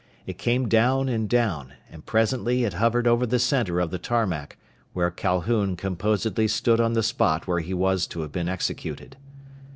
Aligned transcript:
It 0.25 0.39
came 0.39 0.67
down 0.67 1.09
and 1.09 1.29
down, 1.29 1.73
and 1.91 2.03
presently 2.03 2.63
it 2.63 2.73
hovered 2.73 3.05
over 3.05 3.27
the 3.27 3.37
center 3.37 3.79
of 3.79 3.91
the 3.91 3.99
tarmac, 3.99 4.57
where 4.93 5.11
Calhoun 5.11 5.75
composedly 5.75 6.47
stood 6.47 6.81
on 6.81 6.93
the 6.93 7.03
spot 7.03 7.45
where 7.45 7.59
he 7.59 7.75
was 7.75 8.07
to 8.07 8.21
have 8.21 8.31
been 8.31 8.49
executed. 8.49 9.15